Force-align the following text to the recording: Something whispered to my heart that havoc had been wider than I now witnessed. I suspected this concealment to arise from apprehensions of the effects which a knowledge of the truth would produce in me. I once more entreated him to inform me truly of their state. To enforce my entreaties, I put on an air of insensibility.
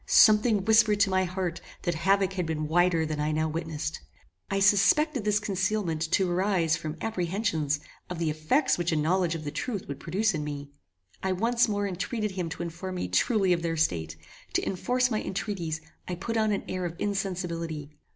Something 0.07 0.65
whispered 0.65 0.99
to 1.01 1.11
my 1.11 1.25
heart 1.25 1.61
that 1.83 1.93
havoc 1.93 2.33
had 2.33 2.47
been 2.47 2.67
wider 2.67 3.05
than 3.05 3.19
I 3.19 3.31
now 3.31 3.47
witnessed. 3.47 3.99
I 4.49 4.59
suspected 4.59 5.25
this 5.25 5.39
concealment 5.39 6.01
to 6.13 6.27
arise 6.27 6.75
from 6.75 6.97
apprehensions 7.01 7.79
of 8.09 8.17
the 8.17 8.31
effects 8.31 8.79
which 8.79 8.91
a 8.91 8.95
knowledge 8.95 9.35
of 9.35 9.43
the 9.43 9.51
truth 9.51 9.87
would 9.87 9.99
produce 9.99 10.33
in 10.33 10.43
me. 10.43 10.71
I 11.21 11.33
once 11.33 11.67
more 11.67 11.85
entreated 11.87 12.31
him 12.31 12.49
to 12.49 12.63
inform 12.63 12.95
me 12.95 13.09
truly 13.09 13.53
of 13.53 13.61
their 13.61 13.77
state. 13.77 14.15
To 14.53 14.65
enforce 14.65 15.11
my 15.11 15.21
entreaties, 15.21 15.81
I 16.07 16.15
put 16.15 16.35
on 16.35 16.51
an 16.51 16.63
air 16.67 16.83
of 16.83 16.95
insensibility. 16.97 17.91